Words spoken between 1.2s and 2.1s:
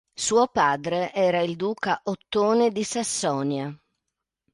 il Duca